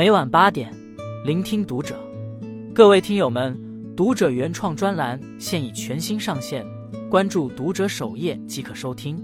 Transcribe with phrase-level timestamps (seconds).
[0.00, 0.72] 每晚八点，
[1.26, 1.94] 聆听读者。
[2.74, 3.54] 各位听友们，
[3.94, 6.64] 读者原创专栏现已全新上线，
[7.10, 9.22] 关注读者首页即可收听。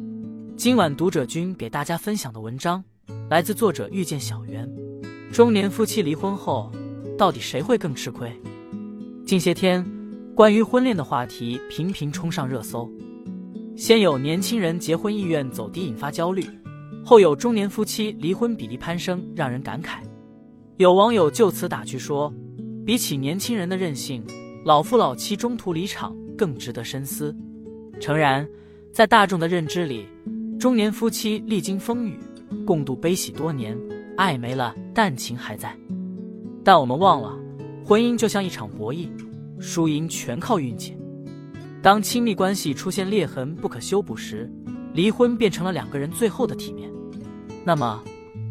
[0.54, 2.85] 今晚读者君给大家分享的文章
[3.31, 4.71] 来自作者遇见小圆。
[5.33, 6.71] 中年夫妻离婚后，
[7.17, 8.31] 到底谁会更吃亏？
[9.24, 9.83] 近些天，
[10.35, 12.87] 关于婚恋的话题频频冲上热搜。
[13.79, 16.45] 先有年轻人结婚意愿走低引发焦虑，
[17.02, 20.00] 后有中年夫妻离婚比例攀升让人感慨。
[20.78, 22.30] 有网友就此打趣说
[22.84, 24.22] ：“比起年轻人的任性，
[24.62, 27.34] 老夫老妻中途离场更值得深思。”
[27.98, 28.46] 诚然，
[28.92, 30.06] 在大众的认知里，
[30.60, 32.18] 中年夫妻历经风雨，
[32.66, 33.74] 共度悲喜多年，
[34.18, 35.74] 爱没了，但情还在。
[36.62, 37.34] 但我们忘了，
[37.82, 39.08] 婚姻就像一场博弈，
[39.58, 40.94] 输赢全靠运气。
[41.80, 44.50] 当亲密关系出现裂痕不可修补时，
[44.92, 46.90] 离婚变成了两个人最后的体面。
[47.64, 48.04] 那么，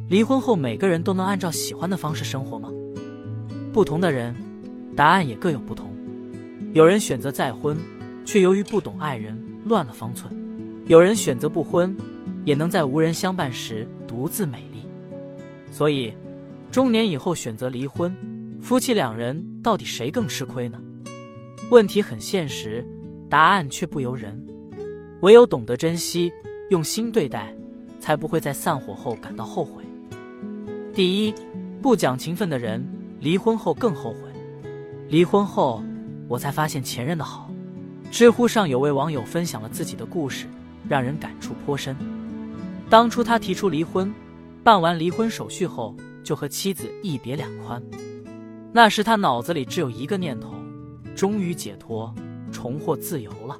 [0.08, 2.70] 离婚后每个人都能按照喜欢的方式生活吗？
[3.74, 4.36] 不同的人，
[4.96, 5.90] 答案也各有不同。
[6.74, 7.76] 有人选择再婚，
[8.24, 9.36] 却由于不懂爱人
[9.66, 10.32] 乱了方寸；
[10.88, 11.96] 有人选择不婚，
[12.44, 14.88] 也能在无人相伴时独自美丽。
[15.72, 16.14] 所以，
[16.72, 18.16] 中年以后选择离婚，
[18.62, 20.80] 夫妻两人到底谁更吃亏呢？
[21.72, 22.86] 问题很现实。
[23.28, 24.40] 答案却不由人，
[25.22, 26.32] 唯有懂得珍惜，
[26.70, 27.52] 用心对待，
[28.00, 29.84] 才不会在散伙后感到后悔。
[30.96, 31.36] 第一，
[31.82, 32.82] 不讲情分的人，
[33.20, 34.20] 离婚后更后悔。
[35.10, 35.84] 离婚后，
[36.30, 37.52] 我才发现前任的好。
[38.10, 40.48] 知乎上有位网友分享了自己的故事，
[40.88, 41.94] 让人感触颇深。
[42.90, 44.10] 当初他提出离婚，
[44.64, 47.84] 办完离婚手续后，就和妻子一别两宽。
[48.72, 50.56] 那时他脑子里只有一个念头：
[51.14, 52.16] 终于解脱。
[52.54, 53.60] 重获自由了，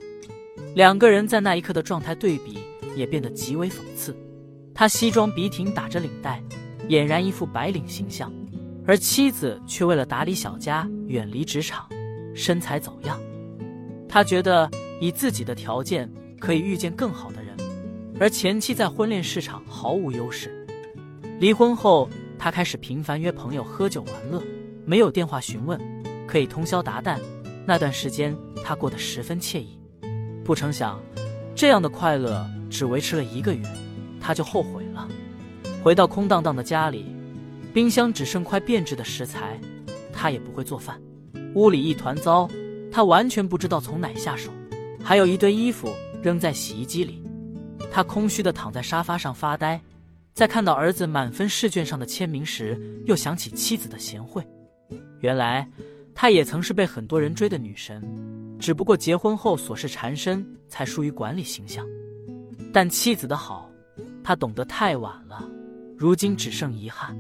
[0.74, 2.60] 两个人在那一刻的状态对比
[2.96, 4.16] 也变得极为讽刺。
[4.74, 6.42] 他西装笔挺，打着领带，
[6.90, 8.30] 俨然一副白领形象；
[8.86, 11.88] 而妻子却为了打理小家，远离职场，
[12.34, 13.20] 身材走样。
[14.08, 14.70] 他觉得
[15.02, 17.56] 以自己的条件可以遇见更好的人，
[18.20, 20.66] 而前妻在婚恋市场毫无优势。
[21.40, 24.42] 离婚后，他开始频繁约朋友喝酒玩乐，
[24.86, 25.80] 没有电话询问，
[26.28, 27.20] 可以通宵达旦。
[27.66, 28.36] 那段时间。
[28.68, 29.78] 他过得十分惬意，
[30.44, 31.00] 不成想，
[31.54, 33.64] 这样的快乐只维持了一个月，
[34.20, 34.84] 他就后悔。
[35.86, 37.06] 回到空荡荡的家里，
[37.72, 39.62] 冰箱只剩块变质的食材，
[40.12, 41.00] 他也不会做饭，
[41.54, 42.50] 屋里一团糟，
[42.92, 44.50] 他完全不知道从哪下手。
[45.04, 47.22] 还有一堆衣服扔在洗衣机里，
[47.92, 49.80] 他空虚的躺在沙发上发呆。
[50.34, 54.44] 在看到儿子满分试卷上的签名时，又想起妻子的贤惠。
[55.20, 55.70] 原来，
[56.16, 58.02] 他也曾是被很多人追的女神。
[58.58, 61.86] 只不过结婚后琐事缠身，才疏于管理形象。
[62.74, 63.70] 但妻子的好，
[64.24, 65.48] 他懂得太晚了，
[65.98, 67.18] 如今只剩遗憾。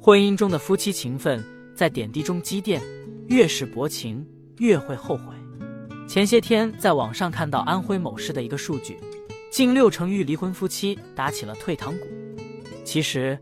[0.00, 1.42] 婚姻中的夫妻情分
[1.74, 2.80] 在点滴中积淀，
[3.26, 4.24] 越是薄情，
[4.58, 5.34] 越会后悔。
[6.06, 8.98] 前些天在网上看到安徽某市的一个数据，
[9.50, 12.06] 近六成欲离婚夫妻打起了退堂鼓。
[12.84, 13.38] 其实，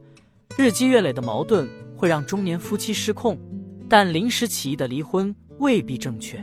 [0.56, 3.38] 日积月累的矛盾会让中年夫妻失控，
[3.88, 6.42] 但临时起意的离婚未必正确。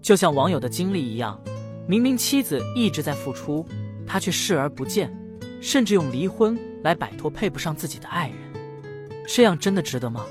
[0.00, 1.42] 就像网友的经历一样，
[1.88, 3.66] 明明妻子一直在付出，
[4.06, 5.12] 他却视而不见，
[5.60, 8.38] 甚至用离婚来摆脱配不上自己的爱人，
[9.26, 10.24] 这样真的值得吗？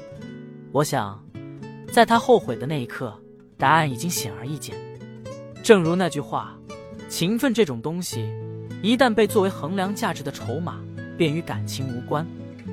[0.71, 1.23] 我想，
[1.91, 3.13] 在他后悔的那一刻，
[3.57, 4.75] 答案已经显而易见。
[5.63, 6.57] 正如那句话
[7.07, 8.29] ：“情分这种东西，
[8.81, 10.79] 一旦被作为衡量价值的筹码，
[11.17, 12.25] 便与感情无关，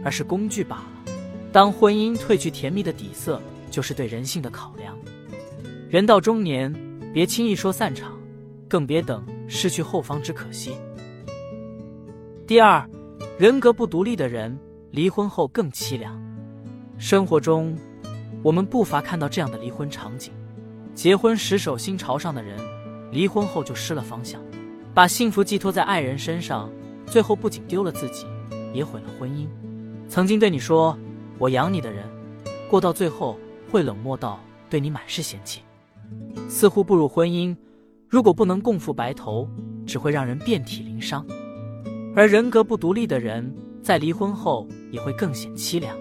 [0.04, 1.12] 而是工具罢了。
[1.52, 4.96] 当婚姻褪去甜蜜的底色，就是对人性的考量。
[5.88, 6.74] 人到中年。”
[7.16, 8.12] 别轻易说散场，
[8.68, 10.76] 更别等失去后方之可惜。
[12.46, 12.86] 第二，
[13.38, 14.58] 人格不独立的人
[14.90, 16.18] 离婚后更凄凉。
[16.98, 17.76] 生活中，
[18.42, 20.32] 我们不乏看到这样的离婚场景：
[20.94, 22.58] 结婚时手心朝上的人，
[23.12, 24.40] 离婚后就失了方向，
[24.94, 26.70] 把幸福寄托在爱人身上，
[27.04, 28.24] 最后不仅丢了自己，
[28.72, 29.46] 也毁了婚姻。
[30.08, 30.96] 曾经对你说
[31.36, 32.04] “我养你”的人，
[32.70, 33.38] 过到最后
[33.70, 34.40] 会冷漠到
[34.70, 35.60] 对你满是嫌弃。
[36.48, 37.54] 似乎步入婚姻，
[38.08, 39.46] 如果不能共赴白头，
[39.84, 41.22] 只会让人遍体鳞伤；
[42.16, 45.94] 而人格不独立的人，在离婚后也会更显凄凉。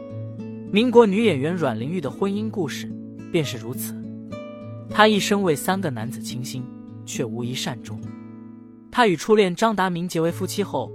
[0.71, 2.89] 民国女演员阮玲玉的婚姻故事
[3.33, 3.93] 便是如此。
[4.89, 6.63] 她一生为三个男子倾心，
[7.05, 7.99] 却无一善终。
[8.89, 10.89] 她与初恋张达明结为夫妻后，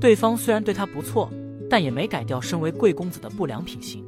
[0.00, 1.30] 对方虽然对她不错，
[1.68, 4.02] 但也没改掉身为贵公子的不良品行。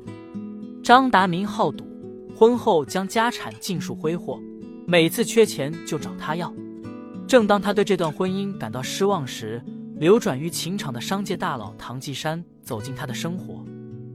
[0.83, 1.85] 张达明好赌，
[2.35, 4.41] 婚后将家产尽数挥霍。
[4.87, 6.51] 每次缺钱就找他要。
[7.29, 9.63] 正当他对这段婚姻感到失望时，
[9.99, 13.65] 流转于情场的商界大佬唐季山走进他的生活。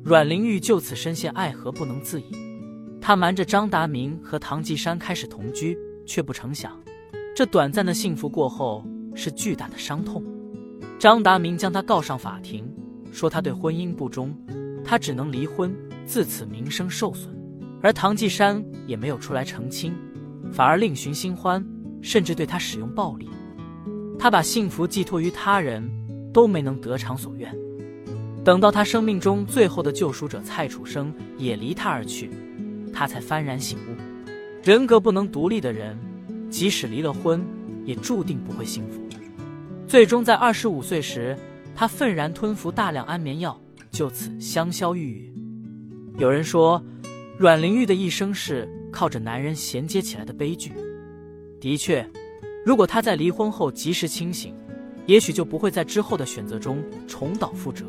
[0.04, 2.25] 阮玲玉就此深陷爱河不能自已。
[3.01, 5.75] 她瞒着张达明和唐季山开始同居，
[6.06, 6.80] 却不成想，
[7.36, 8.86] 这短暂的幸福过后
[9.16, 10.24] 是巨大的伤痛。
[11.00, 12.72] 张达明将她告上法庭，
[13.12, 14.36] 说她对婚姻不忠，
[14.84, 15.75] 她只能离婚，
[16.06, 17.36] 自此名声受损。
[17.81, 19.95] 而唐季山也没有出来澄清，
[20.51, 21.66] 反而另寻新欢，
[22.04, 23.31] 甚至对她使用暴力。
[24.21, 25.83] 他把幸福寄托于他人，
[26.31, 27.51] 都没能得偿所愿。
[28.45, 32.29] 等到他生命中最后的救赎者蔡楚生也离他而去，
[32.94, 33.95] 他才幡然醒悟：
[34.63, 35.97] 人格不能独立的人，
[36.51, 37.44] 即使离了婚，
[37.83, 39.01] 也注定不会幸福。
[39.88, 41.35] 最终在二十五岁时，
[41.75, 43.59] 他愤然吞服大量安眠药，
[43.89, 45.33] 就此香消玉
[46.15, 46.21] 殒。
[46.21, 46.79] 有人说，
[47.39, 50.71] 阮玲玉的一生是靠着男人衔接起来的悲剧。
[51.59, 52.07] 的确。
[52.63, 54.54] 如果他在离婚后及时清醒，
[55.08, 57.86] 也许就不会在之后的选择中重蹈覆辙。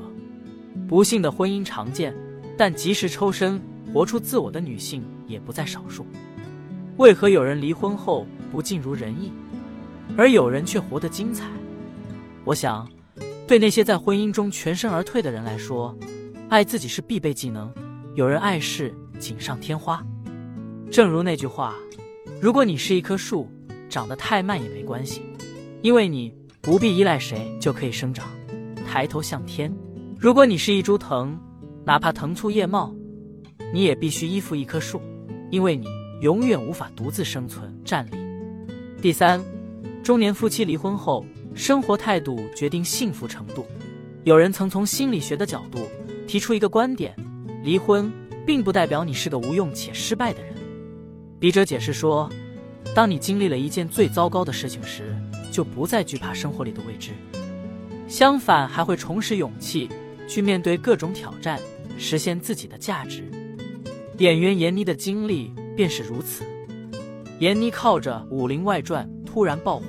[0.88, 2.14] 不幸的婚姻常见，
[2.56, 3.60] 但及时抽身、
[3.92, 6.06] 活出自我的女性也不在少数。
[6.96, 9.30] 为何有人离婚后不尽如人意，
[10.16, 11.44] 而有人却活得精彩？
[12.44, 12.88] 我想，
[13.46, 15.94] 对那些在婚姻中全身而退的人来说，
[16.48, 17.70] 爱自己是必备技能。
[18.14, 20.02] 有人爱是锦上添花。
[20.90, 21.74] 正如那句话
[22.40, 23.46] ：“如果你是一棵树。”
[23.92, 25.20] 长得太慢也没关系，
[25.82, 28.26] 因为你不必依赖谁就可以生长，
[28.88, 29.70] 抬头向天。
[30.18, 31.36] 如果你是一株藤，
[31.84, 32.90] 哪怕藤粗叶茂，
[33.70, 34.98] 你也必须依附一棵树，
[35.50, 35.86] 因为你
[36.22, 38.16] 永远无法独自生存站立。
[39.02, 39.44] 第三，
[40.02, 41.22] 中年夫妻离婚后，
[41.54, 43.66] 生活态度决定幸福程度。
[44.24, 45.80] 有人曾从心理学的角度
[46.26, 47.14] 提出一个观点：
[47.62, 48.10] 离婚
[48.46, 50.54] 并不代表你是个无用且失败的人。
[51.38, 52.26] 笔者解释说。
[52.94, 55.16] 当你经历了一件最糟糕的事情时，
[55.50, 57.12] 就不再惧怕生活里的未知，
[58.06, 59.88] 相反还会重拾勇气
[60.28, 61.58] 去面对各种挑战，
[61.96, 63.30] 实现自己的价值。
[64.18, 66.44] 演员闫妮的经历便是如此。
[67.38, 69.84] 闫妮靠着《武林外传》突然爆火，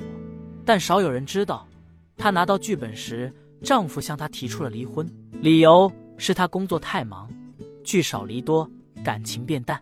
[0.64, 1.68] 但少有人知道，
[2.16, 3.32] 她拿到剧本时，
[3.62, 5.06] 丈夫向她提出了离婚，
[5.40, 7.30] 理由是她工作太忙，
[7.84, 8.68] 聚少离多，
[9.04, 9.80] 感情变淡。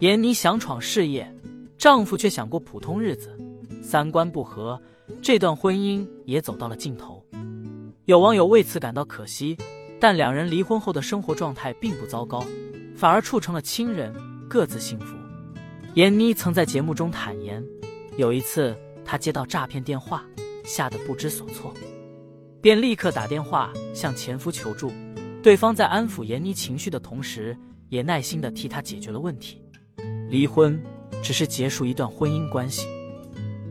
[0.00, 1.33] 闫妮想闯事业。
[1.76, 3.36] 丈夫却想过普通日子，
[3.82, 4.80] 三观不合，
[5.20, 7.22] 这段婚姻也走到了尽头。
[8.06, 9.56] 有网友为此感到可惜，
[10.00, 12.44] 但两人离婚后的生活状态并不糟糕，
[12.96, 14.14] 反而处成了亲人，
[14.48, 15.14] 各自幸福。
[15.94, 17.62] 闫妮曾在节目中坦言，
[18.16, 20.24] 有一次她接到诈骗电话，
[20.64, 21.72] 吓得不知所措，
[22.60, 24.90] 便立刻打电话向前夫求助。
[25.42, 27.56] 对方在安抚闫妮情绪的同时，
[27.90, 29.62] 也耐心地替她解决了问题。
[30.30, 30.82] 离婚。
[31.22, 32.86] 只是结束一段婚姻关系，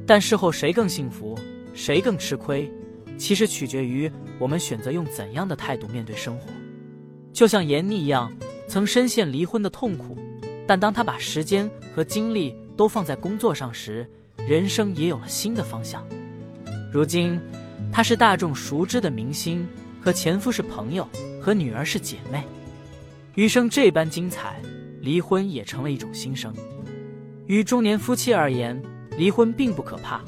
[0.06, 1.38] 但事后谁更幸福，
[1.74, 2.72] 谁更吃亏，
[3.18, 6.48] 其实取决于我们选择用怎样的态度面对生活。
[7.31, 8.31] 就像闫妮一样，
[8.68, 10.18] 曾深陷离婚的痛苦，
[10.68, 14.07] 但当她把时间和精力都放在工作上时，
[14.48, 16.06] 人生也有了新的方向。
[16.92, 17.40] 如今，
[17.92, 19.68] 她是大众熟知的明星，
[20.01, 21.07] 和前夫是朋友，
[21.42, 22.44] 和女儿是姐妹，
[23.36, 24.62] 余生这般精彩，
[25.01, 26.54] 离婚也成了一种新生。
[27.45, 28.81] 于中年夫妻而言，
[29.18, 30.22] 离婚并不可怕，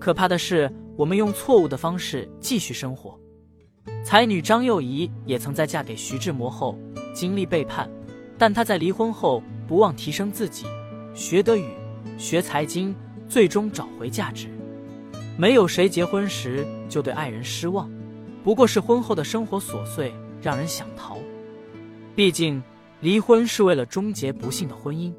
[0.00, 3.18] 可怕的是我们用错误的方式继续生活。
[4.04, 6.76] 才女张幼仪也曾在嫁给徐志摩后
[7.14, 7.88] 经历背叛，
[8.36, 10.66] 但她在离婚后不忘提升自己，
[11.14, 11.66] 学德语，
[12.18, 12.94] 学财经，
[13.28, 14.48] 最终找回价值。
[15.36, 17.88] 没有谁结婚时就对爱人失望，
[18.42, 21.16] 不过是婚后的生活琐碎让人想逃。
[22.16, 22.60] 毕竟，
[23.00, 25.14] 离婚是为了终结不幸的婚姻。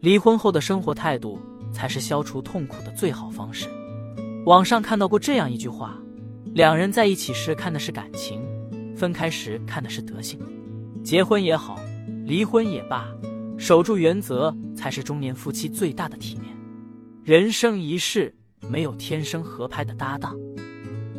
[0.00, 1.38] 离婚后的生活态度
[1.72, 3.66] 才是消除痛苦的最好方式。
[4.44, 5.98] 网上看到过这样一句话：
[6.52, 8.40] 两人在一起时看的是感情，
[8.94, 10.38] 分开时看的是德行。
[11.02, 11.80] 结婚也好，
[12.24, 13.08] 离婚也罢，
[13.56, 16.54] 守住原则才是中年夫妻最大的体面。
[17.24, 18.32] 人生一世，
[18.68, 20.36] 没有天生合拍的搭档。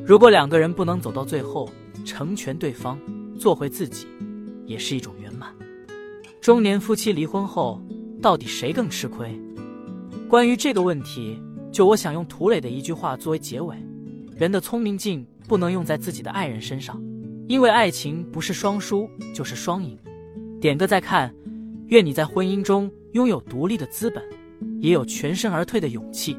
[0.06, 1.70] 如果两个人不能走到最后，
[2.06, 2.98] 成全对方，
[3.40, 4.08] 做回自己，
[4.66, 5.54] 也是一种圆满。
[6.40, 7.82] 中年夫妻离婚后。
[8.22, 9.40] 到底谁更吃亏？
[10.28, 11.40] 关于这个问题，
[11.72, 13.78] 就我想用涂磊的一句话作为结尾：
[14.36, 17.02] 人的聪明劲不能用在自己的爱人身上，
[17.48, 19.98] 因为爱情不是双输就是双赢。
[20.60, 21.34] 点个再看，
[21.88, 24.24] 愿你在婚姻中拥有独立的资本，
[24.80, 26.36] 也有全身而退的勇气，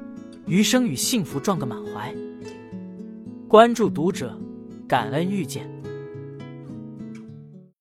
[0.46, 2.14] 余生与幸福撞个满怀。
[3.46, 4.36] 关注读者，
[4.86, 5.66] 感恩遇见。